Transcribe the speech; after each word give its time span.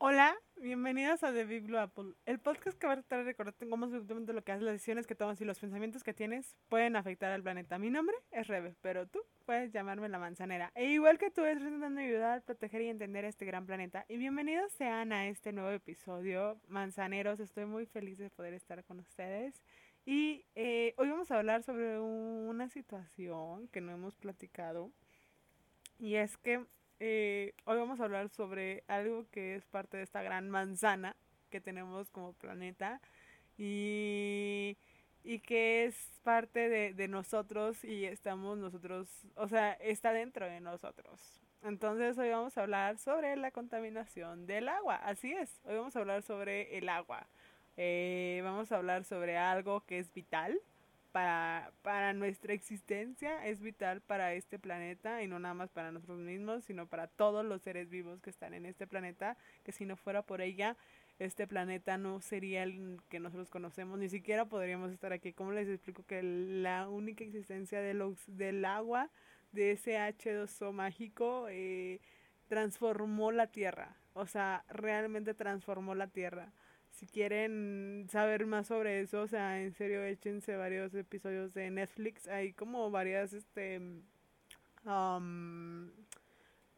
Hola, 0.00 0.36
bienvenidos 0.54 1.24
a 1.24 1.32
The 1.32 1.44
Big 1.44 1.64
Blue 1.64 1.76
Apple, 1.76 2.14
el 2.24 2.38
podcast 2.38 2.78
que 2.78 2.86
va 2.86 2.92
a 2.92 2.96
tratar 2.98 3.18
de 3.18 3.24
recordarte 3.24 3.68
cómo 3.68 3.84
absolutamente 3.86 4.32
lo 4.32 4.44
que 4.44 4.52
haces, 4.52 4.62
las 4.62 4.74
decisiones 4.74 5.08
que 5.08 5.16
tomas 5.16 5.40
y 5.40 5.44
los 5.44 5.58
pensamientos 5.58 6.04
que 6.04 6.14
tienes 6.14 6.54
pueden 6.68 6.94
afectar 6.94 7.32
al 7.32 7.42
planeta. 7.42 7.80
Mi 7.80 7.90
nombre 7.90 8.14
es 8.30 8.46
Rebe, 8.46 8.76
pero 8.80 9.08
tú 9.08 9.18
puedes 9.44 9.72
llamarme 9.72 10.08
la 10.08 10.20
manzanera. 10.20 10.70
E 10.76 10.84
igual 10.84 11.18
que 11.18 11.32
tú, 11.32 11.44
estoy 11.44 11.66
intentando 11.66 12.00
ayudar, 12.00 12.44
proteger 12.44 12.82
y 12.82 12.90
entender 12.90 13.24
este 13.24 13.44
gran 13.44 13.66
planeta. 13.66 14.04
Y 14.08 14.18
bienvenidos 14.18 14.70
sean 14.70 15.12
a 15.12 15.26
este 15.26 15.52
nuevo 15.52 15.70
episodio, 15.70 16.60
manzaneros. 16.68 17.40
Estoy 17.40 17.64
muy 17.66 17.84
feliz 17.84 18.18
de 18.18 18.30
poder 18.30 18.54
estar 18.54 18.84
con 18.84 19.00
ustedes. 19.00 19.64
Y 20.06 20.44
eh, 20.54 20.94
hoy 20.96 21.08
vamos 21.08 21.32
a 21.32 21.38
hablar 21.38 21.64
sobre 21.64 21.98
una 21.98 22.68
situación 22.68 23.66
que 23.66 23.80
no 23.80 23.90
hemos 23.90 24.14
platicado. 24.14 24.92
Y 25.98 26.14
es 26.14 26.36
que 26.36 26.64
eh, 27.00 27.54
hoy 27.64 27.78
vamos 27.78 28.00
a 28.00 28.04
hablar 28.04 28.28
sobre 28.28 28.84
algo 28.88 29.26
que 29.30 29.54
es 29.54 29.64
parte 29.66 29.96
de 29.96 30.02
esta 30.02 30.22
gran 30.22 30.50
manzana 30.50 31.16
que 31.50 31.60
tenemos 31.60 32.10
como 32.10 32.32
planeta 32.34 33.00
y, 33.56 34.76
y 35.24 35.40
que 35.40 35.86
es 35.86 36.20
parte 36.22 36.68
de, 36.68 36.94
de 36.94 37.08
nosotros 37.08 37.84
y 37.84 38.04
estamos 38.04 38.58
nosotros, 38.58 39.08
o 39.36 39.48
sea, 39.48 39.72
está 39.74 40.12
dentro 40.12 40.46
de 40.46 40.60
nosotros. 40.60 41.40
Entonces 41.62 42.16
hoy 42.18 42.30
vamos 42.30 42.56
a 42.56 42.62
hablar 42.62 42.98
sobre 42.98 43.36
la 43.36 43.50
contaminación 43.50 44.46
del 44.46 44.68
agua, 44.68 44.96
así 44.96 45.32
es, 45.32 45.60
hoy 45.64 45.76
vamos 45.76 45.96
a 45.96 46.00
hablar 46.00 46.22
sobre 46.22 46.78
el 46.78 46.88
agua. 46.88 47.26
Eh, 47.76 48.40
vamos 48.42 48.72
a 48.72 48.76
hablar 48.76 49.04
sobre 49.04 49.36
algo 49.36 49.82
que 49.86 49.98
es 49.98 50.12
vital, 50.12 50.60
para, 51.12 51.72
para 51.82 52.12
nuestra 52.12 52.52
existencia, 52.52 53.46
es 53.46 53.60
vital 53.60 54.00
para 54.00 54.34
este 54.34 54.58
planeta 54.58 55.22
y 55.22 55.26
no 55.26 55.38
nada 55.38 55.54
más 55.54 55.70
para 55.70 55.92
nosotros 55.92 56.18
mismos, 56.18 56.64
sino 56.64 56.86
para 56.86 57.06
todos 57.06 57.44
los 57.44 57.62
seres 57.62 57.88
vivos 57.88 58.20
que 58.20 58.30
están 58.30 58.54
en 58.54 58.66
este 58.66 58.86
planeta, 58.86 59.36
que 59.64 59.72
si 59.72 59.86
no 59.86 59.96
fuera 59.96 60.22
por 60.22 60.40
ella, 60.40 60.76
este 61.18 61.46
planeta 61.46 61.98
no 61.98 62.20
sería 62.20 62.62
el 62.62 63.00
que 63.08 63.18
nosotros 63.18 63.50
conocemos, 63.50 63.98
ni 63.98 64.08
siquiera 64.08 64.44
podríamos 64.44 64.92
estar 64.92 65.12
aquí. 65.12 65.32
¿Cómo 65.32 65.52
les 65.52 65.68
explico 65.68 66.04
que 66.04 66.22
la 66.22 66.88
única 66.88 67.24
existencia 67.24 67.80
de 67.80 67.94
los, 67.94 68.18
del 68.26 68.64
agua, 68.64 69.10
de 69.50 69.72
ese 69.72 69.96
H2O 69.96 70.72
mágico, 70.72 71.46
eh, 71.48 72.00
transformó 72.46 73.32
la 73.32 73.48
Tierra? 73.48 73.96
O 74.12 74.26
sea, 74.26 74.64
realmente 74.68 75.34
transformó 75.34 75.94
la 75.94 76.06
Tierra 76.08 76.52
si 76.98 77.06
quieren 77.06 78.06
saber 78.10 78.44
más 78.46 78.66
sobre 78.66 79.00
eso, 79.00 79.22
o 79.22 79.28
sea, 79.28 79.62
en 79.62 79.72
serio, 79.72 80.02
échense 80.02 80.56
varios 80.56 80.92
episodios 80.94 81.54
de 81.54 81.70
Netflix. 81.70 82.26
Hay 82.26 82.52
como 82.52 82.90
varias, 82.90 83.32
este, 83.32 83.80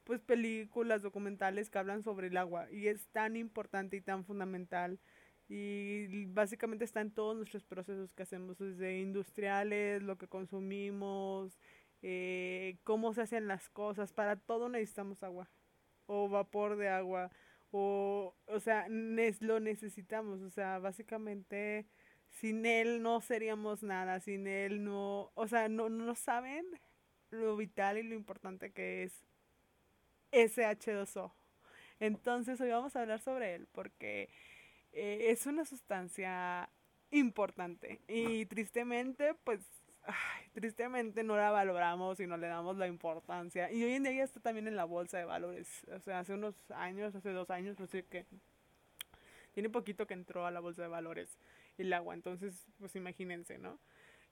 pues 0.04 0.20
películas, 0.20 1.00
documentales 1.00 1.70
que 1.70 1.78
hablan 1.78 2.02
sobre 2.02 2.26
el 2.26 2.36
agua. 2.36 2.70
Y 2.70 2.88
es 2.88 3.06
tan 3.12 3.34
importante 3.34 3.96
y 3.96 4.02
tan 4.02 4.26
fundamental. 4.26 4.98
Y 5.48 6.26
básicamente 6.26 6.84
está 6.84 7.00
en 7.00 7.12
todos 7.12 7.34
nuestros 7.36 7.64
procesos 7.64 8.12
que 8.12 8.22
hacemos, 8.22 8.58
desde 8.58 9.00
industriales, 9.00 10.02
lo 10.02 10.18
que 10.18 10.28
consumimos, 10.28 11.58
eh, 12.02 12.76
cómo 12.84 13.14
se 13.14 13.22
hacen 13.22 13.48
las 13.48 13.70
cosas. 13.70 14.12
Para 14.12 14.36
todo 14.36 14.68
necesitamos 14.68 15.22
agua. 15.22 15.48
O 16.06 16.28
vapor 16.28 16.76
de 16.76 16.91
agua 16.91 17.30
o, 17.72 18.34
o 18.46 18.60
sea, 18.60 18.86
lo 18.88 19.60
necesitamos, 19.60 20.40
o 20.42 20.50
sea, 20.50 20.78
básicamente 20.78 21.86
sin 22.30 22.66
él 22.66 23.02
no 23.02 23.20
seríamos 23.20 23.82
nada, 23.82 24.20
sin 24.20 24.46
él 24.46 24.84
no, 24.84 25.30
o 25.34 25.48
sea, 25.48 25.68
no, 25.68 25.88
no 25.88 26.14
saben 26.14 26.64
lo 27.30 27.56
vital 27.56 27.98
y 27.98 28.02
lo 28.02 28.14
importante 28.14 28.72
que 28.72 29.04
es 29.04 29.24
ese 30.32 30.64
H2O. 30.64 31.32
Entonces 31.98 32.60
hoy 32.60 32.70
vamos 32.70 32.96
a 32.96 33.02
hablar 33.02 33.20
sobre 33.20 33.54
él 33.54 33.68
porque 33.72 34.30
eh, 34.92 35.26
es 35.30 35.46
una 35.46 35.64
sustancia 35.64 36.70
importante 37.10 38.00
y 38.08 38.46
tristemente 38.46 39.34
pues 39.44 39.60
tristemente 40.53 41.22
no 41.22 41.37
la 41.37 41.50
valoramos 41.50 42.19
y 42.21 42.27
no 42.27 42.37
le 42.37 42.49
damos 42.49 42.77
la 42.77 42.87
importancia. 42.87 43.71
Y 43.71 43.83
hoy 43.84 43.93
en 43.93 44.03
día 44.03 44.12
ya 44.12 44.25
está 44.25 44.41
también 44.41 44.66
en 44.66 44.77
la 44.77 44.84
bolsa 44.84 45.19
de 45.19 45.25
valores. 45.25 45.87
O 45.94 46.00
sea, 46.00 46.21
hace 46.21 46.34
unos 46.34 46.55
años, 46.71 47.15
hace 47.15 47.31
dos 47.31 47.50
años, 47.50 47.78
no 47.78 47.87
sé 47.87 48.05
qué. 48.05 48.27
Tiene 49.53 49.71
poquito 49.71 50.06
que 50.06 50.15
entró 50.15 50.47
a 50.47 50.50
la 50.50 50.60
bolsa 50.60 50.83
de 50.83 50.89
valores 50.89 51.39
el 51.78 51.93
agua. 51.93 52.15
Entonces, 52.15 52.66
pues 52.78 52.94
imagínense, 52.97 53.59
¿no? 53.59 53.78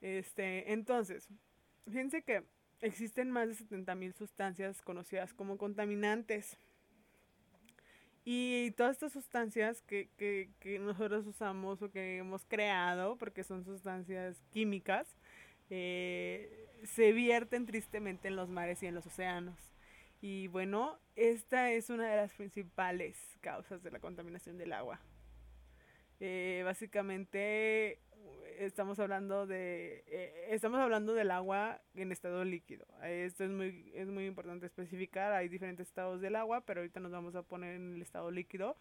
Este, 0.01 0.73
entonces, 0.73 1.29
fíjense 1.87 2.23
que 2.23 2.45
existen 2.81 3.31
más 3.31 3.49
de 3.49 3.55
70.000 3.55 4.13
sustancias 4.13 4.83
conocidas 4.83 5.35
como 5.35 5.59
contaminantes. 5.59 6.57
Y 8.25 8.73
todas 8.73 8.97
estas 8.97 9.13
sustancias 9.13 9.81
que, 9.83 10.11
que, 10.19 10.51
que 10.61 10.79
nosotros 10.79 11.27
usamos 11.27 11.81
o 11.81 11.91
que 11.91 12.19
hemos 12.19 12.45
creado, 12.45 13.17
porque 13.17 13.43
son 13.43 13.65
sustancias 13.65 14.43
químicas, 14.51 15.17
eh, 15.71 16.69
se 16.85 17.13
vierten 17.13 17.67
tristemente 17.67 18.29
en 18.29 18.37
los 18.37 18.49
mares 18.49 18.83
y 18.83 18.87
en 18.87 18.95
los 18.95 19.07
océanos. 19.07 19.57
Y 20.21 20.49
bueno, 20.49 20.99
esta 21.17 21.71
es 21.71 21.91
una 21.91 22.09
de 22.09 22.17
las 22.17 22.33
principales 22.33 23.17
causas 23.41 23.83
de 23.83 23.91
la 23.91 24.01
contaminación 24.01 24.59
del 24.59 24.73
agua. 24.73 25.01
Eh, 26.21 26.63
básicamente 26.65 28.01
estamos 28.59 28.99
hablando 28.99 29.47
de 29.47 30.03
eh, 30.09 30.49
estamos 30.51 30.81
hablando 30.81 31.15
del 31.15 31.31
agua 31.31 31.81
en 31.95 32.11
estado 32.11 32.45
líquido. 32.45 32.85
Esto 33.05 33.45
es 33.45 33.51
muy 33.51 33.93
es 33.95 34.09
muy 34.09 34.27
importante 34.27 34.67
especificar. 34.67 35.33
Hay 35.33 35.49
diferentes 35.49 35.87
estados 35.87 36.21
del 36.21 36.35
agua, 36.35 36.63
pero 36.63 36.81
ahorita 36.81 36.99
nos 36.99 37.13
vamos 37.13 37.37
a 37.37 37.43
poner 37.43 37.77
en 37.77 37.95
el 37.95 38.03
estado 38.03 38.31
líquido. 38.33 38.77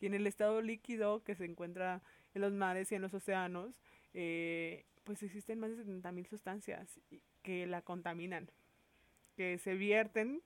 Y 0.00 0.06
en 0.06 0.14
el 0.14 0.26
estado 0.26 0.60
líquido 0.60 1.24
que 1.24 1.34
se 1.34 1.46
encuentra 1.46 2.02
en 2.34 2.42
los 2.42 2.52
mares 2.52 2.92
y 2.92 2.94
en 2.94 3.02
los 3.02 3.14
océanos, 3.14 3.74
pues 5.06 5.22
existen 5.22 5.60
más 5.60 5.70
de 5.70 5.84
70.000 5.84 6.26
sustancias 6.26 7.00
que 7.42 7.64
la 7.66 7.80
contaminan, 7.80 8.50
que 9.36 9.56
se 9.58 9.74
vierten 9.74 10.42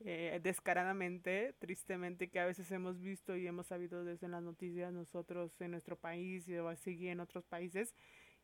eh, 0.00 0.40
descaradamente, 0.42 1.54
tristemente, 1.60 2.28
que 2.28 2.40
a 2.40 2.44
veces 2.46 2.70
hemos 2.72 3.00
visto 3.00 3.36
y 3.36 3.46
hemos 3.46 3.68
sabido 3.68 4.04
desde 4.04 4.26
las 4.26 4.42
noticias 4.42 4.92
nosotros 4.92 5.52
en 5.60 5.70
nuestro 5.70 5.96
país 5.96 6.48
y 6.48 6.56
así 6.56 7.08
en 7.08 7.20
otros 7.20 7.46
países. 7.46 7.94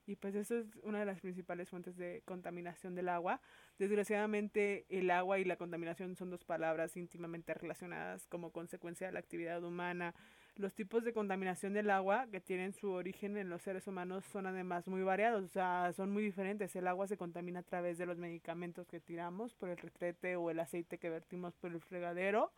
Y 0.06 0.14
pues 0.14 0.36
eso 0.36 0.56
es 0.56 0.66
una 0.84 1.00
de 1.00 1.06
las 1.06 1.20
principales 1.20 1.68
fuentes 1.68 1.96
de 1.96 2.22
contaminación 2.24 2.94
del 2.94 3.08
agua. 3.08 3.40
Desgraciadamente 3.76 4.86
el 4.88 5.10
agua 5.10 5.40
y 5.40 5.44
la 5.44 5.56
contaminación 5.56 6.14
son 6.14 6.30
dos 6.30 6.44
palabras 6.44 6.96
íntimamente 6.96 7.54
relacionadas 7.54 8.28
como 8.28 8.52
consecuencia 8.52 9.08
de 9.08 9.14
la 9.14 9.18
actividad 9.18 9.64
humana, 9.64 10.14
los 10.56 10.74
tipos 10.74 11.04
de 11.04 11.12
contaminación 11.12 11.72
del 11.72 11.90
agua 11.90 12.26
que 12.30 12.40
tienen 12.40 12.72
su 12.72 12.90
origen 12.90 13.36
en 13.36 13.48
los 13.48 13.62
seres 13.62 13.86
humanos 13.86 14.24
son 14.26 14.46
además 14.46 14.86
muy 14.86 15.02
variados, 15.02 15.44
o 15.44 15.48
sea, 15.48 15.92
son 15.94 16.10
muy 16.10 16.22
diferentes. 16.22 16.74
El 16.76 16.86
agua 16.86 17.06
se 17.06 17.16
contamina 17.16 17.60
a 17.60 17.62
través 17.62 17.98
de 17.98 18.06
los 18.06 18.18
medicamentos 18.18 18.86
que 18.86 19.00
tiramos 19.00 19.54
por 19.54 19.68
el 19.68 19.76
retrete 19.76 20.36
o 20.36 20.50
el 20.50 20.60
aceite 20.60 20.98
que 20.98 21.10
vertimos 21.10 21.54
por 21.56 21.72
el 21.72 21.80
fregadero. 21.80 22.52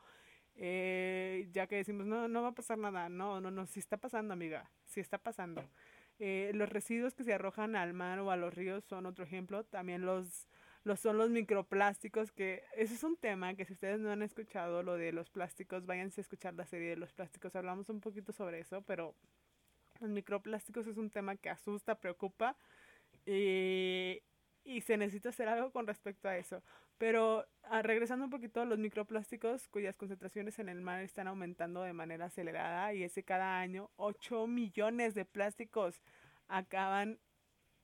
Eh, 0.57 1.49
ya 1.53 1.67
que 1.67 1.77
decimos, 1.77 2.07
no, 2.07 2.27
no 2.27 2.43
va 2.43 2.49
a 2.49 2.55
pasar 2.55 2.79
nada, 2.79 3.09
no, 3.09 3.41
no, 3.41 3.51
no, 3.51 3.67
sí 3.67 3.79
está 3.79 3.97
pasando, 3.97 4.33
amiga, 4.33 4.69
sí 4.85 5.01
está 5.01 5.19
pasando. 5.19 5.63
Eh, 6.19 6.51
los 6.55 6.69
residuos 6.69 7.15
que 7.15 7.23
se 7.23 7.33
arrojan 7.33 7.77
al 7.77 7.95
mar 7.95 8.19
o 8.19 8.31
a 8.31 8.37
los 8.37 8.53
ríos 8.55 8.85
son 8.85 9.07
otro 9.07 9.25
ejemplo. 9.25 9.65
También 9.65 10.05
los 10.05 10.49
los 10.89 11.01
son 11.01 11.19
los 11.19 11.29
microplásticos, 11.31 12.33
que 12.33 12.65
ese 12.75 12.95
es 12.95 13.05
un 13.05 13.17
tema 13.17 13.55
que 13.55 13.67
si 13.67 13.75
ustedes 13.75 14.01
no 14.01 14.11
han 14.11 14.23
escuchado 14.23 14.83
lo 14.83 14.97
de 14.97 15.13
los 15.13 15.29
plásticos, 15.29 15.85
váyanse 15.85 16.21
a 16.21 16.23
escuchar 16.23 16.55
la 16.55 16.65
serie 16.65 16.89
de 16.89 16.97
los 16.97 17.13
plásticos, 17.13 17.55
hablamos 17.55 17.91
un 17.91 18.01
poquito 18.01 18.33
sobre 18.33 18.61
eso, 18.61 18.81
pero 18.83 19.15
los 20.01 20.11
microplásticos 20.11 20.87
es 20.87 20.97
un 20.97 21.11
tema 21.11 21.37
que 21.37 21.51
asusta, 21.51 21.95
preocupa 21.95 22.57
y, 23.27 24.23
y 24.65 24.81
se 24.81 24.97
necesita 24.97 25.29
hacer 25.29 25.49
algo 25.49 25.71
con 25.71 25.87
respecto 25.87 26.27
a 26.27 26.39
eso. 26.39 26.63
Pero 26.97 27.47
ah, 27.65 27.83
regresando 27.83 28.25
un 28.25 28.31
poquito 28.31 28.63
a 28.63 28.65
los 28.65 28.79
microplásticos 28.79 29.69
cuyas 29.69 29.95
concentraciones 29.95 30.59
en 30.59 30.71
el 30.71 30.81
mar 30.81 31.03
están 31.03 31.29
aumentando 31.29 31.83
de 31.83 31.93
manera 31.93 32.25
acelerada 32.25 32.95
y 32.95 33.05
ese 33.05 33.23
cada 33.23 33.61
año 33.61 33.91
8 33.97 34.47
millones 34.47 35.15
de 35.15 35.27
plásticos 35.27 36.01
acaban 36.49 37.19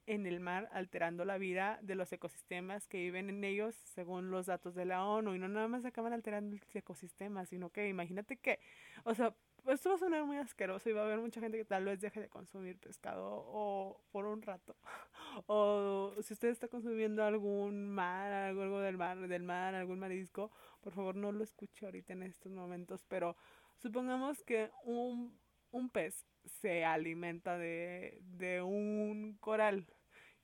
en 0.07 0.27
el 0.27 0.41
mar, 0.41 0.69
alterando 0.73 1.25
la 1.25 1.39
vida 1.39 1.79
de 1.83 1.95
los 1.95 2.13
ecosistemas 2.13 2.87
que 2.87 2.99
viven 2.99 3.31
en 3.31 3.45
ellos, 3.45 3.75
según 3.75 4.31
los 4.31 4.47
datos 4.47 4.75
de 4.75 4.85
la 4.85 5.05
ONU. 5.05 5.35
Y 5.35 5.39
no 5.39 5.49
nada 5.49 5.69
más 5.69 5.85
acaban 5.85 6.13
alterando 6.13 6.57
el 6.57 6.63
ecosistema, 6.75 7.47
sino 7.47 7.71
que 7.71 7.89
imagínate 7.89 8.37
que, 8.37 8.61
o 9.05 9.15
sea, 9.15 9.35
esto 9.67 9.89
va 9.89 9.95
a 9.95 9.99
sonar 9.99 10.25
muy 10.25 10.37
asqueroso 10.37 10.91
y 10.91 10.93
va 10.93 11.03
a 11.03 11.05
haber 11.05 11.19
mucha 11.19 11.41
gente 11.41 11.57
que 11.57 11.65
tal 11.65 11.87
vez 11.87 12.01
deje 12.01 12.21
de 12.21 12.29
consumir 12.29 12.79
pescado 12.79 13.25
o 13.25 14.01
por 14.13 14.27
un 14.27 14.43
rato. 14.43 14.77
o 15.47 16.13
si 16.21 16.35
usted 16.35 16.49
está 16.49 16.69
consumiendo 16.69 17.25
algún 17.25 17.89
mar, 17.89 18.31
algo, 18.31 18.63
algo 18.63 18.81
del 18.81 18.99
mar, 18.99 19.27
del 19.27 19.43
mar, 19.43 19.75
algún 19.75 19.99
marisco, 19.99 20.51
por 20.83 20.93
favor 20.93 21.17
no 21.17 21.33
lo 21.33 21.43
escuche 21.43 21.87
ahorita 21.87 22.13
en 22.13 22.25
estos 22.25 22.53
momentos. 22.53 23.05
Pero 23.09 23.37
supongamos 23.79 24.43
que 24.43 24.71
un, 24.85 25.39
un 25.75 25.91
pez 25.91 26.27
se 26.61 26.85
alimenta 26.85 27.59
de, 27.59 28.19
de 28.23 28.63
un 28.63 29.37
coral. 29.41 29.87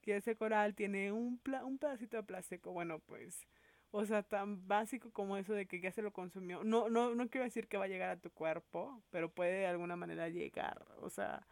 Que 0.03 0.17
ese 0.17 0.37
coral 0.37 0.75
tiene 0.75 1.12
un, 1.12 1.41
un 1.65 1.79
pedacito 1.79 2.17
de 2.19 2.23
plástico. 2.25 2.73
Bueno, 2.73 3.00
pues 3.00 3.47
O 3.93 4.05
sea, 4.06 4.23
tan 4.23 4.67
básico 4.69 5.12
como 5.12 5.37
eso 5.37 5.55
de 5.55 5.67
que 5.67 5.81
ya 5.81 5.93
se 5.93 6.03
lo 6.03 6.12
consumió. 6.12 6.65
No, 6.65 6.88
no, 6.91 7.15
no 7.15 7.29
quiero 7.31 7.44
decir 7.47 7.69
que 7.69 7.79
va 7.79 7.85
a 7.87 7.88
llegar 7.88 8.11
a 8.11 8.21
tu 8.21 8.31
cuerpo, 8.32 9.03
pero 9.11 9.31
puede 9.32 9.53
de 9.61 9.67
alguna 9.67 9.97
manera 9.97 10.29
llegar. 10.29 10.85
O 11.00 11.11
sea, 11.11 11.47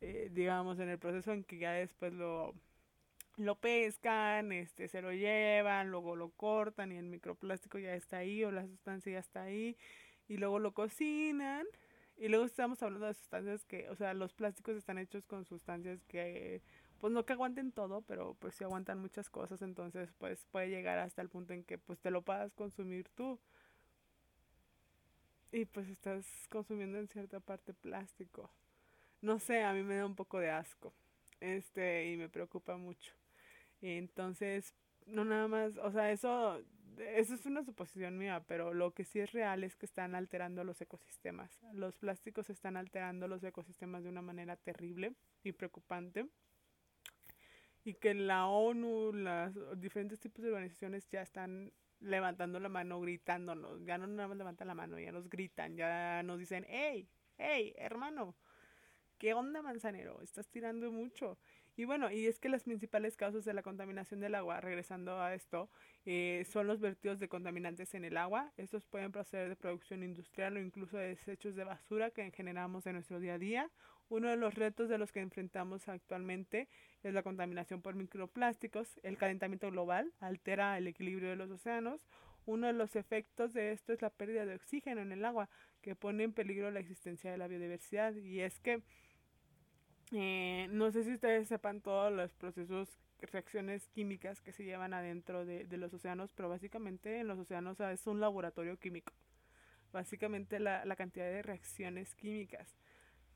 eh, 0.00 0.28
digamos, 0.32 0.78
en 0.80 0.88
el 0.90 0.98
proceso 0.98 1.32
en 1.32 1.44
que 1.44 1.58
ya 1.58 1.72
después 1.72 2.12
lo, 2.14 2.54
lo 3.36 3.56
pescan, 3.60 4.52
este, 4.52 4.88
se 4.88 5.02
lo 5.02 5.12
llevan, 5.12 5.90
luego 5.90 6.16
lo 6.16 6.30
cortan 6.30 6.92
y 6.92 6.96
el 6.98 7.06
microplástico 7.06 7.78
ya 7.78 7.94
está 7.94 8.18
ahí 8.18 8.44
o 8.44 8.50
la 8.52 8.66
sustancia 8.66 9.12
ya 9.12 9.18
está 9.20 9.42
ahí 9.44 9.76
y 10.28 10.36
luego 10.38 10.58
lo 10.58 10.72
cocinan 10.74 11.66
y 12.20 12.28
luego 12.28 12.44
estamos 12.44 12.82
hablando 12.82 13.06
de 13.06 13.14
sustancias 13.14 13.64
que, 13.64 13.88
o 13.88 13.96
sea, 13.96 14.12
los 14.12 14.34
plásticos 14.34 14.76
están 14.76 14.98
hechos 14.98 15.24
con 15.24 15.46
sustancias 15.46 16.04
que, 16.04 16.60
pues 17.00 17.14
no 17.14 17.24
que 17.24 17.32
aguanten 17.32 17.72
todo, 17.72 18.02
pero 18.02 18.36
pues 18.38 18.54
sí 18.54 18.62
aguantan 18.62 18.98
muchas 19.00 19.30
cosas, 19.30 19.62
entonces 19.62 20.12
pues 20.18 20.44
puede 20.50 20.68
llegar 20.68 20.98
hasta 20.98 21.22
el 21.22 21.30
punto 21.30 21.54
en 21.54 21.64
que 21.64 21.78
pues 21.78 21.98
te 21.98 22.10
lo 22.10 22.20
puedas 22.20 22.52
consumir 22.52 23.08
tú. 23.14 23.40
Y 25.50 25.64
pues 25.64 25.88
estás 25.88 26.26
consumiendo 26.50 26.98
en 26.98 27.08
cierta 27.08 27.40
parte 27.40 27.72
plástico. 27.72 28.50
No 29.22 29.38
sé, 29.38 29.62
a 29.62 29.72
mí 29.72 29.82
me 29.82 29.96
da 29.96 30.04
un 30.04 30.14
poco 30.14 30.38
de 30.38 30.50
asco. 30.50 30.92
Este, 31.40 32.12
y 32.12 32.18
me 32.18 32.28
preocupa 32.28 32.76
mucho. 32.76 33.14
Entonces, 33.80 34.74
no 35.06 35.24
nada 35.24 35.48
más, 35.48 35.76
o 35.78 35.90
sea, 35.90 36.12
eso 36.12 36.62
eso 37.00 37.34
es 37.34 37.46
una 37.46 37.64
suposición 37.64 38.18
mía, 38.18 38.44
pero 38.46 38.72
lo 38.74 38.92
que 38.92 39.04
sí 39.04 39.20
es 39.20 39.32
real 39.32 39.64
es 39.64 39.76
que 39.76 39.86
están 39.86 40.14
alterando 40.14 40.64
los 40.64 40.80
ecosistemas. 40.80 41.60
Los 41.72 41.96
plásticos 41.96 42.50
están 42.50 42.76
alterando 42.76 43.28
los 43.28 43.42
ecosistemas 43.42 44.02
de 44.02 44.10
una 44.10 44.22
manera 44.22 44.56
terrible 44.56 45.14
y 45.42 45.52
preocupante. 45.52 46.26
Y 47.84 47.94
que 47.94 48.14
la 48.14 48.46
ONU, 48.46 49.12
las 49.12 49.54
diferentes 49.80 50.20
tipos 50.20 50.44
de 50.44 50.50
organizaciones 50.50 51.08
ya 51.08 51.22
están 51.22 51.72
levantando 52.00 52.60
la 52.60 52.68
mano, 52.68 53.00
gritándonos. 53.00 53.84
Ya 53.84 53.98
no 53.98 54.06
nada 54.06 54.28
más 54.28 54.36
levantan 54.36 54.68
la 54.68 54.74
mano, 54.74 54.98
ya 54.98 55.12
nos 55.12 55.28
gritan, 55.28 55.76
ya 55.76 56.22
nos 56.22 56.38
dicen, 56.38 56.66
hey, 56.68 57.08
hey, 57.38 57.74
hermano, 57.76 58.34
¿qué 59.18 59.34
onda, 59.34 59.62
manzanero? 59.62 60.20
Estás 60.20 60.48
tirando 60.48 60.90
mucho. 60.90 61.38
Y 61.80 61.86
bueno, 61.86 62.12
y 62.12 62.26
es 62.26 62.38
que 62.38 62.50
las 62.50 62.64
principales 62.64 63.16
causas 63.16 63.46
de 63.46 63.54
la 63.54 63.62
contaminación 63.62 64.20
del 64.20 64.34
agua, 64.34 64.60
regresando 64.60 65.18
a 65.18 65.32
esto, 65.32 65.70
eh, 66.04 66.44
son 66.46 66.66
los 66.66 66.78
vertidos 66.78 67.18
de 67.20 67.28
contaminantes 67.30 67.94
en 67.94 68.04
el 68.04 68.18
agua. 68.18 68.52
Estos 68.58 68.84
pueden 68.84 69.12
proceder 69.12 69.48
de 69.48 69.56
producción 69.56 70.02
industrial 70.02 70.58
o 70.58 70.60
incluso 70.60 70.98
de 70.98 71.08
desechos 71.08 71.56
de 71.56 71.64
basura 71.64 72.10
que 72.10 72.30
generamos 72.32 72.86
en 72.86 72.96
nuestro 72.96 73.18
día 73.18 73.32
a 73.32 73.38
día. 73.38 73.70
Uno 74.10 74.28
de 74.28 74.36
los 74.36 74.56
retos 74.56 74.90
de 74.90 74.98
los 74.98 75.10
que 75.10 75.20
enfrentamos 75.20 75.88
actualmente 75.88 76.68
es 77.02 77.14
la 77.14 77.22
contaminación 77.22 77.80
por 77.80 77.94
microplásticos. 77.94 79.00
El 79.02 79.16
calentamiento 79.16 79.70
global 79.70 80.12
altera 80.20 80.76
el 80.76 80.86
equilibrio 80.86 81.30
de 81.30 81.36
los 81.36 81.50
océanos. 81.50 82.06
Uno 82.44 82.66
de 82.66 82.74
los 82.74 82.94
efectos 82.94 83.54
de 83.54 83.72
esto 83.72 83.94
es 83.94 84.02
la 84.02 84.10
pérdida 84.10 84.44
de 84.44 84.56
oxígeno 84.56 85.00
en 85.00 85.12
el 85.12 85.24
agua, 85.24 85.48
que 85.80 85.96
pone 85.96 86.24
en 86.24 86.34
peligro 86.34 86.70
la 86.70 86.80
existencia 86.80 87.30
de 87.30 87.38
la 87.38 87.48
biodiversidad. 87.48 88.14
Y 88.16 88.40
es 88.40 88.60
que 88.60 88.82
eh, 90.12 90.68
no 90.70 90.90
sé 90.90 91.04
si 91.04 91.14
ustedes 91.14 91.48
sepan 91.48 91.80
todos 91.80 92.12
los 92.12 92.32
procesos, 92.32 92.88
reacciones 93.20 93.86
químicas 93.88 94.40
que 94.40 94.52
se 94.52 94.64
llevan 94.64 94.94
adentro 94.94 95.44
de, 95.44 95.64
de 95.64 95.76
los 95.76 95.92
océanos, 95.92 96.32
pero 96.32 96.48
básicamente 96.48 97.20
en 97.20 97.28
los 97.28 97.38
océanos 97.38 97.78
es 97.80 98.06
un 98.06 98.20
laboratorio 98.20 98.78
químico. 98.78 99.12
Básicamente 99.92 100.58
la, 100.58 100.84
la 100.84 100.96
cantidad 100.96 101.26
de 101.26 101.42
reacciones 101.42 102.14
químicas 102.14 102.76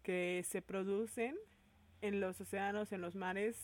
que 0.03 0.43
se 0.47 0.62
producen 0.62 1.37
en 2.00 2.21
los 2.21 2.41
océanos, 2.41 2.93
en 2.93 3.00
los 3.00 3.15
mares, 3.15 3.56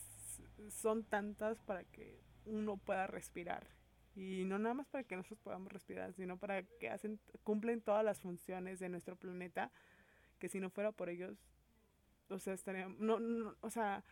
son 0.69 1.03
tantas 1.03 1.59
para 1.61 1.83
que 1.85 2.19
uno 2.45 2.77
pueda 2.77 3.07
respirar. 3.07 3.67
Y 4.15 4.43
no 4.45 4.59
nada 4.59 4.73
más 4.73 4.87
para 4.87 5.03
que 5.03 5.15
nosotros 5.15 5.39
podamos 5.39 5.71
respirar, 5.71 6.13
sino 6.13 6.37
para 6.37 6.63
que 6.63 6.89
hacen, 6.89 7.19
cumplen 7.43 7.81
todas 7.81 8.03
las 8.03 8.19
funciones 8.19 8.79
de 8.79 8.89
nuestro 8.89 9.15
planeta, 9.15 9.71
que 10.39 10.49
si 10.49 10.59
no 10.59 10.69
fuera 10.69 10.91
por 10.91 11.09
ellos, 11.09 11.37
o 12.31 12.39
sea, 12.39 12.53
estaría, 12.53 12.87
no, 12.99 13.19
no, 13.19 13.55
o 13.61 13.69
sea, 13.69 14.03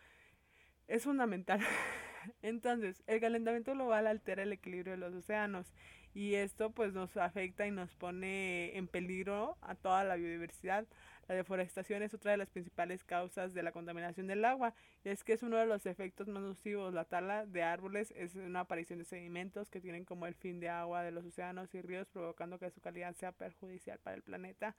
es 0.88 1.04
fundamental. 1.04 1.60
Entonces, 2.42 3.02
el 3.06 3.20
calentamiento 3.20 3.72
global 3.72 4.06
altera 4.06 4.42
el 4.42 4.52
equilibrio 4.52 4.92
de 4.92 4.98
los 4.98 5.14
océanos 5.14 5.72
y 6.12 6.34
esto 6.34 6.70
pues 6.70 6.92
nos 6.92 7.16
afecta 7.16 7.66
y 7.66 7.70
nos 7.70 7.94
pone 7.94 8.76
en 8.76 8.88
peligro 8.88 9.56
a 9.62 9.74
toda 9.74 10.04
la 10.04 10.16
biodiversidad. 10.16 10.86
La 11.28 11.36
deforestación 11.36 12.02
es 12.02 12.12
otra 12.12 12.32
de 12.32 12.38
las 12.38 12.50
principales 12.50 13.04
causas 13.04 13.54
de 13.54 13.62
la 13.62 13.70
contaminación 13.70 14.26
del 14.26 14.44
agua 14.44 14.74
y 15.04 15.10
es 15.10 15.22
que 15.22 15.34
es 15.34 15.44
uno 15.44 15.56
de 15.58 15.66
los 15.66 15.86
efectos 15.86 16.26
más 16.26 16.42
nocivos. 16.42 16.92
La 16.92 17.04
tala 17.04 17.46
de 17.46 17.62
árboles 17.62 18.12
es 18.16 18.34
una 18.34 18.60
aparición 18.60 18.98
de 18.98 19.04
sedimentos 19.04 19.70
que 19.70 19.80
tienen 19.80 20.04
como 20.04 20.26
el 20.26 20.34
fin 20.34 20.58
de 20.58 20.68
agua 20.68 21.04
de 21.04 21.12
los 21.12 21.24
océanos 21.24 21.72
y 21.74 21.80
ríos 21.80 22.08
provocando 22.08 22.58
que 22.58 22.70
su 22.70 22.80
calidad 22.80 23.14
sea 23.14 23.30
perjudicial 23.30 24.00
para 24.00 24.16
el 24.16 24.22
planeta. 24.22 24.74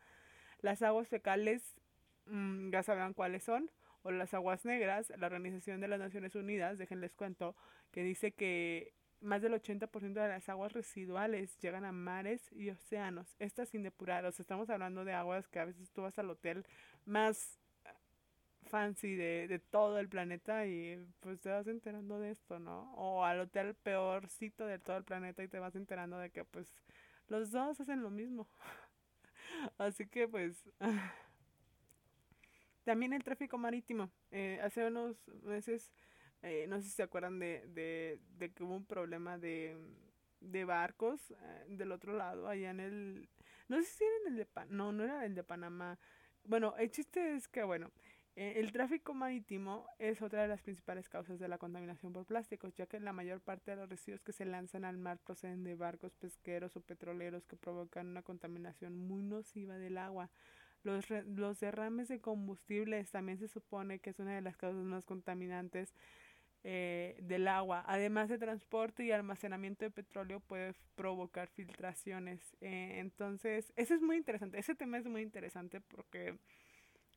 Las 0.60 0.82
aguas 0.82 1.08
fecales 1.08 1.78
Mm, 2.32 2.72
ya 2.72 2.82
sabrán 2.82 3.14
cuáles 3.14 3.44
son, 3.44 3.70
o 4.04 4.12
las 4.12 4.34
aguas 4.34 4.64
negras, 4.64 5.12
la 5.18 5.28
Organización 5.28 5.82
de 5.82 5.90
las 5.90 6.00
Naciones 6.00 6.34
Unidas, 6.36 6.78
déjenles 6.78 7.14
cuento, 7.14 7.56
que 7.92 8.04
dice 8.04 8.32
que 8.32 8.94
más 9.20 9.42
del 9.42 9.54
80% 9.54 10.22
de 10.22 10.30
las 10.30 10.48
aguas 10.48 10.72
residuales 10.72 11.58
llegan 11.60 11.84
a 11.84 11.92
mares 11.92 12.50
y 12.54 12.70
océanos, 12.70 13.36
estas 13.40 13.68
sin 13.70 13.84
depurar, 13.84 14.26
estamos 14.26 14.70
hablando 14.70 15.04
de 15.04 15.14
aguas 15.14 15.48
que 15.50 15.60
a 15.60 15.66
veces 15.66 15.92
tú 15.92 16.04
vas 16.04 16.18
al 16.20 16.30
hotel 16.30 16.66
más 17.06 17.60
fancy 18.68 19.16
de, 19.16 19.48
de 19.50 19.60
todo 19.60 20.00
el 20.00 20.08
planeta 20.08 20.66
y 20.66 21.06
pues 21.20 21.42
te 21.42 21.50
vas 21.50 21.68
enterando 21.68 22.18
de 22.20 22.32
esto, 22.32 22.60
¿no? 22.60 22.94
O 22.96 23.26
al 23.26 23.42
hotel 23.42 23.76
peorcito 23.76 24.66
de 24.66 24.80
todo 24.80 24.96
el 24.98 25.04
planeta 25.04 25.44
y 25.44 25.50
te 25.50 25.60
vas 25.60 25.76
enterando 25.76 26.18
de 26.18 26.30
que 26.30 26.46
pues 26.46 26.74
los 27.28 27.52
dos 27.52 27.82
hacen 27.82 28.02
lo 28.02 28.10
mismo. 28.10 28.48
Así 29.78 30.08
que 30.08 30.30
pues... 30.30 30.64
También 32.84 33.14
el 33.14 33.24
tráfico 33.24 33.58
marítimo. 33.58 34.12
Eh, 34.32 34.60
hace 34.64 34.86
unos 34.86 35.16
meses, 35.44 35.92
eh, 36.42 36.66
no 36.68 36.78
sé 36.78 36.84
si 36.84 36.90
se 36.92 37.04
acuerdan 37.04 37.40
de, 37.40 37.68
de, 37.68 38.20
de 38.38 38.52
que 38.52 38.64
hubo 38.64 38.76
un 38.76 38.86
problema 38.86 39.38
de, 39.38 39.78
de 40.40 40.66
barcos 40.66 41.32
eh, 41.32 41.66
del 41.70 41.92
otro 41.92 42.14
lado, 42.14 42.48
allá 42.48 42.72
en 42.72 42.80
el... 42.80 43.30
No 43.68 43.78
sé 43.82 43.86
si 43.86 44.04
era 44.04 44.14
en 44.26 44.34
el 44.34 44.38
de 44.38 44.46
Panamá, 44.46 44.76
no, 44.76 44.92
no 44.92 45.04
era 45.04 45.26
el 45.26 45.36
de 45.36 45.44
Panamá. 45.44 46.00
Bueno, 46.44 46.76
el 46.78 46.90
chiste 46.90 47.36
es 47.36 47.48
que, 47.48 47.64
bueno, 47.64 47.92
el 48.36 48.72
tráfico 48.72 49.14
marítimo 49.14 49.86
es 50.00 50.22
otra 50.22 50.42
de 50.42 50.48
las 50.48 50.62
principales 50.62 51.10
causas 51.10 51.38
de 51.38 51.48
la 51.48 51.58
contaminación 51.58 52.14
por 52.14 52.26
plásticos, 52.26 52.74
ya 52.74 52.88
que 52.88 53.00
la 53.00 53.12
mayor 53.14 53.42
parte 53.42 53.72
de 53.72 53.78
los 53.78 53.90
residuos 53.90 54.24
que 54.24 54.32
se 54.32 54.46
lanzan 54.46 54.86
al 54.86 54.98
mar 54.98 55.20
proceden 55.20 55.64
de 55.64 55.76
barcos 55.76 56.16
pesqueros 56.16 56.76
o 56.78 56.82
petroleros 56.82 57.46
que 57.46 57.58
provocan 57.58 58.08
una 58.08 58.24
contaminación 58.24 58.96
muy 58.98 59.22
nociva 59.22 59.78
del 59.78 59.98
agua. 59.98 60.30
Los, 60.84 61.10
los 61.10 61.60
derrames 61.60 62.08
de 62.08 62.20
combustibles 62.20 63.12
también 63.12 63.38
se 63.38 63.48
supone 63.48 64.00
que 64.00 64.10
es 64.10 64.20
una 64.20 64.34
de 64.36 64.42
las 64.42 64.58
causas 64.58 64.84
más 64.84 65.06
contaminantes 65.06 65.94
eh, 66.64 67.18
del 67.24 67.48
agua. 67.48 67.84
Además 67.88 68.30
de 68.30 68.38
transporte 68.38 69.04
y 69.04 69.12
almacenamiento 69.12 69.84
de 69.84 69.90
petróleo 69.90 70.40
puede 70.42 70.74
provocar 70.96 71.50
filtraciones. 71.50 72.40
Eh, 72.62 72.98
entonces, 73.00 73.74
eso 73.76 73.96
es 73.96 74.02
muy 74.02 74.18
interesante. 74.18 74.60
Ese 74.60 74.76
tema 74.76 75.00
es 75.00 75.06
muy 75.06 75.22
interesante 75.24 75.82
porque 75.82 76.38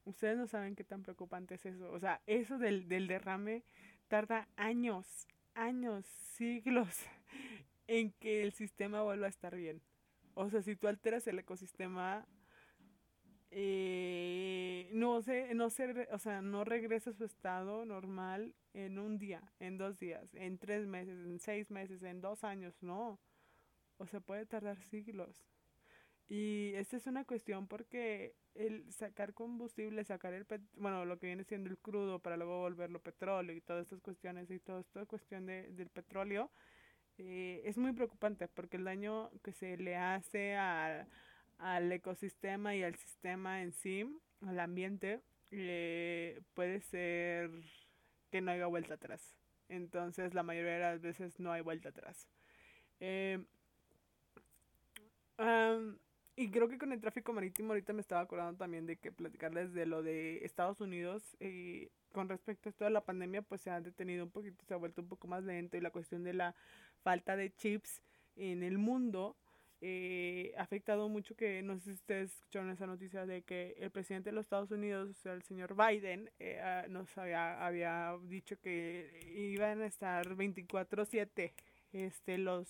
ustedes 0.06 0.38
no 0.38 0.47
saben 0.47 0.75
qué 0.75 0.85
tan 0.85 1.02
preocupante 1.02 1.56
es 1.56 1.66
eso. 1.66 1.90
O 1.92 1.99
sea, 1.99 2.23
eso 2.26 2.56
del, 2.56 2.88
del 2.88 3.06
derrame 3.06 3.62
tarda 4.09 4.49
años, 4.56 5.26
años, 5.54 6.06
siglos 6.06 6.97
en 7.87 8.12
que 8.12 8.42
el 8.42 8.52
sistema 8.52 9.02
vuelva 9.02 9.26
a 9.26 9.30
estar 9.30 9.54
bien. 9.54 9.83
O 10.35 10.49
sea, 10.49 10.62
si 10.62 10.75
tú 10.75 10.88
alteras 10.88 11.26
el 11.26 11.38
ecosistema, 11.38 12.26
eh, 13.56 14.88
no 14.92 15.23
sé, 15.23 15.54
no 15.54 15.70
sé, 15.70 16.08
o 16.11 16.18
sea, 16.18 16.42
no 16.42 16.64
regresa 16.64 17.11
a 17.11 17.12
su 17.14 17.25
estado 17.25 17.84
normal 17.84 18.52
en 18.73 18.99
un 18.99 19.16
día, 19.16 19.42
en 19.61 19.78
dos 19.78 19.99
días, 20.00 20.34
en 20.34 20.58
tres 20.58 20.88
meses, 20.88 21.20
en 21.25 21.38
seis 21.38 21.70
meses, 21.70 22.02
en 22.02 22.20
dos 22.20 22.42
años, 22.42 22.75
no. 22.82 23.20
O 23.99 24.06
sea, 24.08 24.20
puede 24.20 24.44
tardar 24.46 24.82
siglos. 24.82 25.46
Y 26.28 26.73
esta 26.75 26.96
es 26.96 27.06
una 27.06 27.25
cuestión 27.25 27.68
porque 27.68 28.34
el 28.54 28.92
sacar 28.92 29.34
combustible, 29.34 30.04
sacar 30.04 30.34
el, 30.34 30.46
bueno, 30.76 31.04
lo 31.04 31.18
que 31.20 31.26
viene 31.28 31.44
siendo 31.44 31.70
el 31.70 31.78
crudo 31.78 32.18
para 32.18 32.37
luego 32.37 32.58
volverlo 32.61 33.00
petróleo 33.00 33.54
y 33.54 33.61
todas 33.61 33.84
estas 33.84 34.00
cuestiones 34.00 34.50
y 34.50 34.58
toda 34.58 34.80
esta 34.80 35.06
cuestión 35.06 35.46
de, 35.46 35.70
del 35.70 35.90
petróleo, 35.90 36.50
eh, 37.18 37.62
es 37.64 37.78
muy 37.78 37.92
preocupante 37.92 38.49
porque 38.49 38.78
el 38.78 38.84
daño 38.84 39.30
que 39.44 39.52
se 39.52 39.76
le 39.76 39.96
hace 39.96 40.56
a 40.56 41.06
al 41.58 41.90
ecosistema 41.92 42.75
y 42.75 42.82
al 42.82 42.94
sistema 42.96 43.62
en 43.62 43.73
sí, 43.73 44.04
al 44.46 44.61
ambiente, 44.61 45.20
eh, 45.50 46.40
puede 46.54 46.80
ser 46.80 47.50
que 48.30 48.40
no 48.40 48.50
haya 48.50 48.66
vuelta 48.66 48.94
atrás. 48.94 49.37
Entonces, 49.68 50.34
la 50.34 50.42
mayoría 50.42 50.75
de 50.75 50.80
las 50.80 51.00
veces 51.00 51.38
no 51.38 51.52
hay 51.52 51.62
vuelta 51.62 51.90
atrás. 51.90 52.28
Eh, 53.00 53.44
y 56.37 56.50
creo 56.50 56.68
que 56.68 56.78
con 56.78 56.92
el 56.92 57.00
tráfico 57.00 57.32
marítimo 57.32 57.73
ahorita 57.73 57.92
me 57.92 58.00
estaba 58.00 58.20
acordando 58.20 58.58
también 58.58 58.87
de 58.87 58.96
que 58.96 59.12
platicarles 59.12 59.73
de 59.73 59.87
lo 59.87 60.02
de 60.02 60.44
Estados 60.44 60.80
Unidos 60.80 61.37
y 61.40 61.88
con 62.12 62.28
respecto 62.28 62.68
a 62.68 62.73
toda 62.73 62.90
la 62.90 63.04
pandemia 63.04 63.42
pues 63.42 63.61
se 63.61 63.70
ha 63.70 63.80
detenido 63.80 64.25
un 64.25 64.30
poquito, 64.30 64.64
se 64.64 64.75
ha 64.75 64.76
vuelto 64.76 65.02
un 65.02 65.08
poco 65.08 65.28
más 65.28 65.44
lento 65.44 65.76
y 65.76 65.80
la 65.80 65.90
cuestión 65.90 66.25
de 66.25 66.34
la 66.34 66.54
falta 67.02 67.37
de 67.37 67.54
chips 67.54 68.02
en 68.37 68.62
el 68.62 68.78
mundo, 68.78 69.37
eh, 69.86 70.54
ha 70.56 70.62
afectado 70.62 71.10
mucho 71.10 71.36
que, 71.36 71.60
no 71.62 71.78
sé 71.78 71.84
si 71.84 71.90
ustedes 71.90 72.32
escucharon 72.32 72.70
esa 72.70 72.86
noticia 72.86 73.26
de 73.26 73.42
que 73.42 73.74
el 73.78 73.90
presidente 73.90 74.30
de 74.30 74.34
los 74.34 74.46
Estados 74.46 74.70
Unidos, 74.70 75.10
o 75.10 75.12
sea, 75.12 75.34
el 75.34 75.42
señor 75.42 75.76
Biden, 75.76 76.30
eh, 76.38 76.58
ah, 76.58 76.86
nos 76.88 77.18
había, 77.18 77.62
había 77.66 78.16
dicho 78.22 78.58
que 78.62 79.10
iban 79.36 79.82
a 79.82 79.86
estar 79.86 80.26
24/7 80.36 81.52
este, 81.92 82.38
los, 82.38 82.66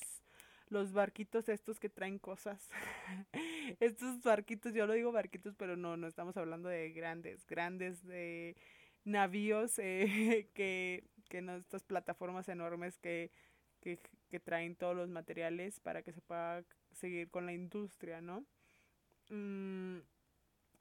los 0.70 0.92
barquitos 0.92 1.48
estos 1.48 1.78
que 1.78 1.88
traen 1.88 2.18
cosas. 2.18 2.68
estos 3.78 4.20
barquitos, 4.24 4.74
yo 4.74 4.84
lo 4.88 4.94
digo 4.94 5.12
barquitos, 5.12 5.54
pero 5.54 5.76
no, 5.76 5.96
no 5.96 6.08
estamos 6.08 6.36
hablando 6.36 6.68
de 6.68 6.90
grandes, 6.90 7.46
grandes 7.46 8.04
de 8.04 8.56
navíos 9.04 9.78
eh, 9.78 10.48
que, 10.52 11.04
que 11.28 11.42
no, 11.42 11.54
estas 11.54 11.84
plataformas 11.84 12.48
enormes 12.48 12.98
que, 12.98 13.30
que, 13.80 14.00
que 14.28 14.40
traen 14.40 14.74
todos 14.74 14.96
los 14.96 15.10
materiales 15.10 15.78
para 15.78 16.02
que 16.02 16.12
se 16.12 16.20
pueda 16.20 16.64
seguir 16.94 17.30
con 17.30 17.46
la 17.46 17.52
industria, 17.52 18.20
¿no? 18.20 18.44
Mm, 19.30 19.98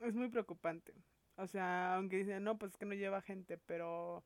es 0.02 0.14
muy 0.14 0.30
preocupante. 0.30 0.94
O 1.38 1.48
sea, 1.48 1.96
aunque 1.96 2.18
dicen, 2.18 2.44
no, 2.44 2.58
pues 2.58 2.74
es 2.74 2.78
que 2.78 2.86
no 2.86 2.94
lleva 2.94 3.22
gente, 3.22 3.58
pero, 3.58 4.24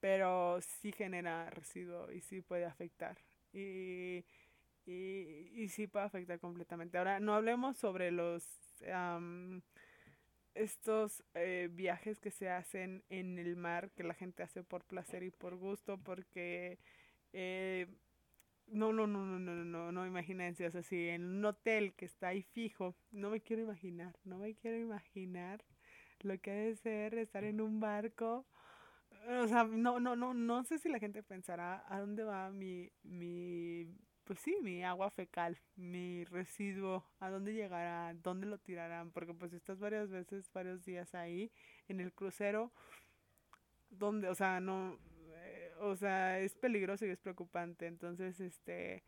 pero 0.00 0.60
sí 0.60 0.92
genera 0.92 1.50
residuo 1.50 2.10
y 2.12 2.20
sí 2.20 2.40
puede 2.42 2.64
afectar. 2.64 3.18
Y, 3.52 4.24
y, 4.86 5.68
sí 5.68 5.86
puede 5.86 6.06
afectar 6.06 6.38
completamente. 6.40 6.98
Ahora, 6.98 7.20
no 7.20 7.34
hablemos 7.34 7.76
sobre 7.76 8.10
los... 8.10 8.44
estos 10.54 11.22
eh, 11.34 11.68
viajes 11.70 12.20
que 12.20 12.30
se 12.30 12.50
hacen 12.50 13.04
en 13.10 13.38
el 13.38 13.56
mar, 13.56 13.90
que 13.92 14.02
la 14.04 14.14
gente 14.14 14.42
hace 14.42 14.62
por 14.62 14.84
placer 14.84 15.22
y 15.22 15.30
por 15.30 15.56
gusto, 15.56 15.98
porque 15.98 16.78
eh, 17.32 17.86
no, 18.70 18.92
no, 18.92 19.06
no, 19.06 19.24
no, 19.24 19.38
no, 19.38 19.64
no, 19.64 19.92
no, 19.92 20.06
imagínense, 20.06 20.66
o 20.66 20.70
sea, 20.70 20.82
si 20.82 21.08
en 21.08 21.24
un 21.24 21.44
hotel 21.44 21.94
que 21.94 22.04
está 22.04 22.28
ahí 22.28 22.42
fijo, 22.42 22.94
no 23.10 23.30
me 23.30 23.40
quiero 23.40 23.62
imaginar, 23.62 24.16
no 24.24 24.38
me 24.38 24.54
quiero 24.54 24.78
imaginar 24.78 25.64
lo 26.20 26.38
que 26.40 26.50
debe 26.50 26.76
ser 26.76 27.14
estar 27.14 27.44
en 27.44 27.60
un 27.60 27.80
barco. 27.80 28.46
O 29.42 29.48
sea, 29.48 29.64
no, 29.64 30.00
no, 30.00 30.16
no, 30.16 30.34
no 30.34 30.64
sé 30.64 30.78
si 30.78 30.88
la 30.88 30.98
gente 30.98 31.22
pensará 31.22 31.84
a 31.88 32.00
dónde 32.00 32.24
va 32.24 32.50
mi, 32.50 32.90
mi, 33.02 33.86
pues 34.24 34.38
sí, 34.40 34.56
mi 34.62 34.84
agua 34.84 35.10
fecal, 35.10 35.58
mi 35.76 36.24
residuo, 36.24 37.04
a 37.20 37.30
dónde 37.30 37.54
llegará, 37.54 38.14
dónde 38.14 38.46
lo 38.46 38.58
tirarán, 38.58 39.10
porque 39.10 39.34
pues 39.34 39.52
estás 39.52 39.78
varias 39.78 40.10
veces, 40.10 40.50
varios 40.52 40.84
días 40.84 41.14
ahí 41.14 41.50
en 41.88 42.00
el 42.00 42.12
crucero, 42.12 42.72
donde, 43.90 44.28
o 44.28 44.34
sea, 44.34 44.60
no, 44.60 44.98
o 45.80 45.96
sea, 45.96 46.40
es 46.40 46.54
peligroso 46.54 47.06
y 47.06 47.10
es 47.10 47.18
preocupante. 47.20 47.86
Entonces, 47.86 48.40
este, 48.40 49.04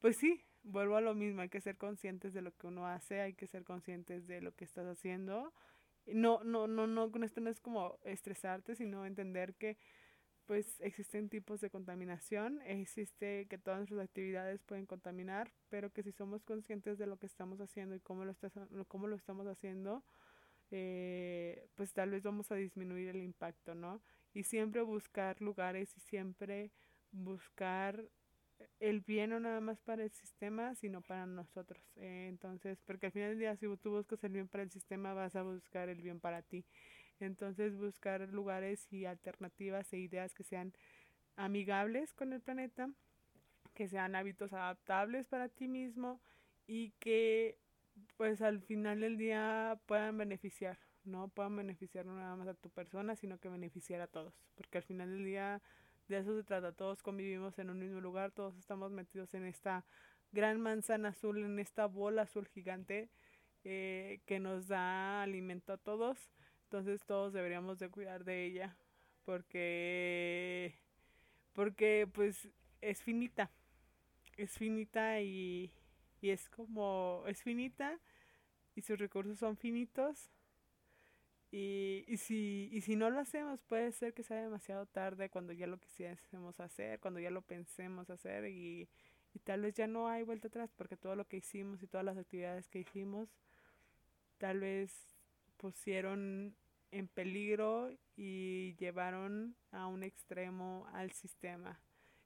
pues 0.00 0.16
sí, 0.16 0.44
vuelvo 0.62 0.96
a 0.96 1.00
lo 1.00 1.14
mismo, 1.14 1.42
hay 1.42 1.48
que 1.48 1.60
ser 1.60 1.76
conscientes 1.76 2.32
de 2.34 2.42
lo 2.42 2.56
que 2.56 2.66
uno 2.66 2.86
hace, 2.86 3.20
hay 3.20 3.34
que 3.34 3.46
ser 3.46 3.64
conscientes 3.64 4.26
de 4.26 4.40
lo 4.40 4.54
que 4.54 4.64
estás 4.64 4.86
haciendo. 4.86 5.52
No, 6.06 6.42
no, 6.44 6.66
no, 6.66 6.86
no, 6.86 7.10
con 7.12 7.24
esto 7.24 7.40
no 7.40 7.50
es 7.50 7.60
como 7.60 7.98
estresarte, 8.04 8.74
sino 8.74 9.06
entender 9.06 9.54
que 9.54 9.78
pues 10.46 10.80
existen 10.80 11.28
tipos 11.28 11.60
de 11.60 11.70
contaminación, 11.70 12.60
existe 12.62 13.46
que 13.48 13.56
todas 13.56 13.78
nuestras 13.78 14.00
actividades 14.00 14.60
pueden 14.64 14.84
contaminar, 14.84 15.52
pero 15.68 15.92
que 15.92 16.02
si 16.02 16.10
somos 16.10 16.42
conscientes 16.42 16.98
de 16.98 17.06
lo 17.06 17.18
que 17.18 17.26
estamos 17.26 17.60
haciendo 17.60 17.94
y 17.94 18.00
cómo 18.00 18.24
lo, 18.24 18.32
estás, 18.32 18.52
cómo 18.88 19.06
lo 19.06 19.14
estamos 19.14 19.46
haciendo, 19.46 20.02
eh, 20.72 21.68
pues 21.76 21.92
tal 21.92 22.10
vez 22.10 22.24
vamos 22.24 22.50
a 22.50 22.56
disminuir 22.56 23.10
el 23.10 23.22
impacto, 23.22 23.76
¿no? 23.76 24.02
Y 24.34 24.44
siempre 24.44 24.82
buscar 24.82 25.40
lugares 25.40 25.96
y 25.96 26.00
siempre 26.00 26.70
buscar 27.12 28.04
el 28.78 29.00
bien 29.00 29.30
no 29.30 29.40
nada 29.40 29.60
más 29.60 29.80
para 29.80 30.04
el 30.04 30.10
sistema, 30.10 30.74
sino 30.74 31.00
para 31.00 31.26
nosotros. 31.26 31.82
Eh, 31.96 32.26
entonces, 32.28 32.80
porque 32.86 33.06
al 33.06 33.12
final 33.12 33.30
del 33.30 33.38
día, 33.38 33.56
si 33.56 33.66
tú 33.78 33.90
buscas 33.90 34.22
el 34.24 34.32
bien 34.32 34.48
para 34.48 34.64
el 34.64 34.70
sistema, 34.70 35.14
vas 35.14 35.36
a 35.36 35.42
buscar 35.42 35.88
el 35.88 36.00
bien 36.00 36.20
para 36.20 36.42
ti. 36.42 36.64
Entonces, 37.20 37.76
buscar 37.76 38.20
lugares 38.28 38.90
y 38.92 39.04
alternativas 39.04 39.92
e 39.92 39.98
ideas 39.98 40.34
que 40.34 40.44
sean 40.44 40.72
amigables 41.36 42.12
con 42.12 42.32
el 42.32 42.40
planeta, 42.40 42.90
que 43.74 43.88
sean 43.88 44.14
hábitos 44.14 44.52
adaptables 44.52 45.26
para 45.26 45.48
ti 45.48 45.68
mismo 45.68 46.20
y 46.66 46.90
que 46.98 47.58
pues 48.16 48.40
al 48.40 48.62
final 48.62 49.00
del 49.00 49.18
día 49.18 49.78
puedan 49.86 50.16
beneficiar 50.16 50.78
no 51.10 51.28
puedan 51.28 51.56
beneficiar 51.56 52.06
no 52.06 52.16
nada 52.16 52.36
más 52.36 52.48
a 52.48 52.54
tu 52.54 52.70
persona, 52.70 53.16
sino 53.16 53.38
que 53.38 53.48
beneficiar 53.48 54.00
a 54.00 54.06
todos. 54.06 54.34
Porque 54.54 54.78
al 54.78 54.84
final 54.84 55.10
del 55.10 55.24
día 55.24 55.62
de 56.08 56.18
eso 56.18 56.36
se 56.36 56.44
trata, 56.44 56.72
todos 56.72 57.02
convivimos 57.02 57.58
en 57.58 57.70
un 57.70 57.78
mismo 57.78 58.00
lugar, 58.00 58.32
todos 58.32 58.56
estamos 58.56 58.90
metidos 58.90 59.34
en 59.34 59.44
esta 59.44 59.84
gran 60.32 60.60
manzana 60.60 61.10
azul, 61.10 61.38
en 61.38 61.58
esta 61.58 61.86
bola 61.86 62.22
azul 62.22 62.46
gigante 62.48 63.08
eh, 63.64 64.20
que 64.26 64.38
nos 64.38 64.68
da 64.68 65.22
alimento 65.22 65.72
a 65.72 65.78
todos. 65.78 66.18
Entonces 66.64 67.04
todos 67.04 67.32
deberíamos 67.32 67.78
de 67.78 67.90
cuidar 67.90 68.24
de 68.24 68.44
ella 68.44 68.76
porque 69.24 70.74
porque 71.52 72.08
pues 72.12 72.48
es 72.80 73.02
finita. 73.02 73.50
Es 74.36 74.52
finita 74.52 75.20
y, 75.20 75.72
y 76.20 76.30
es 76.30 76.48
como 76.48 77.24
es 77.26 77.42
finita 77.42 78.00
y 78.74 78.82
sus 78.82 78.98
recursos 78.98 79.38
son 79.38 79.56
finitos 79.56 80.30
y, 81.52 82.04
y, 82.06 82.16
si, 82.18 82.68
y 82.72 82.80
si 82.82 82.96
no 82.96 83.10
lo 83.10 83.20
hacemos, 83.20 83.62
puede 83.62 83.90
ser 83.92 84.14
que 84.14 84.22
sea 84.22 84.40
demasiado 84.40 84.86
tarde 84.86 85.30
cuando 85.30 85.52
ya 85.52 85.66
lo 85.66 85.78
quisiésemos 85.78 86.60
hacer, 86.60 87.00
cuando 87.00 87.18
ya 87.20 87.30
lo 87.30 87.42
pensemos 87.42 88.08
hacer 88.08 88.46
y, 88.46 88.88
y 89.34 89.38
tal 89.40 89.62
vez 89.62 89.74
ya 89.74 89.86
no 89.86 90.08
hay 90.08 90.22
vuelta 90.22 90.48
atrás 90.48 90.70
porque 90.76 90.96
todo 90.96 91.16
lo 91.16 91.26
que 91.26 91.38
hicimos 91.38 91.82
y 91.82 91.88
todas 91.88 92.04
las 92.04 92.16
actividades 92.16 92.68
que 92.68 92.80
hicimos 92.80 93.28
tal 94.38 94.60
vez 94.60 94.92
pusieron 95.56 96.54
en 96.92 97.08
peligro 97.08 97.90
y 98.16 98.74
llevaron 98.76 99.56
a 99.70 99.86
un 99.86 100.02
extremo 100.02 100.86
al 100.92 101.12
sistema. 101.12 101.80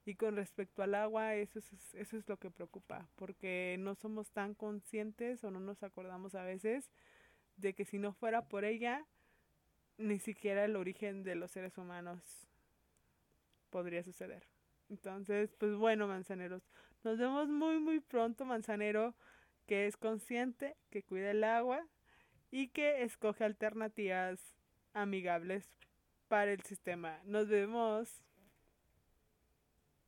Y 0.06 0.16
con 0.16 0.36
respecto 0.36 0.82
al 0.82 0.94
agua, 0.94 1.34
eso 1.34 1.58
es, 1.58 1.94
eso 1.94 2.16
es 2.16 2.28
lo 2.28 2.36
que 2.36 2.50
preocupa, 2.50 3.08
porque 3.16 3.76
no 3.78 3.94
somos 3.94 4.30
tan 4.30 4.54
conscientes 4.54 5.42
o 5.44 5.50
no 5.50 5.60
nos 5.60 5.82
acordamos 5.82 6.34
a 6.34 6.44
veces 6.44 6.90
de 7.56 7.74
que 7.74 7.84
si 7.84 7.98
no 7.98 8.12
fuera 8.12 8.42
por 8.42 8.64
ella, 8.64 9.06
ni 9.98 10.18
siquiera 10.18 10.64
el 10.64 10.76
origen 10.76 11.22
de 11.22 11.34
los 11.34 11.50
seres 11.50 11.76
humanos 11.78 12.20
podría 13.70 14.02
suceder. 14.02 14.46
Entonces, 14.88 15.52
pues 15.58 15.74
bueno, 15.74 16.06
manzaneros, 16.06 16.62
nos 17.02 17.18
vemos 17.18 17.48
muy 17.48 17.78
muy 17.78 18.00
pronto, 18.00 18.44
manzanero, 18.44 19.14
que 19.66 19.86
es 19.86 19.96
consciente, 19.96 20.76
que 20.90 21.02
cuida 21.02 21.30
el 21.30 21.44
agua 21.44 21.86
y 22.50 22.68
que 22.68 23.02
escoge 23.02 23.44
alternativas 23.44 24.40
amigables 24.92 25.68
para 26.28 26.52
el 26.52 26.62
sistema. 26.62 27.20
Nos 27.24 27.48
vemos. 27.48 28.22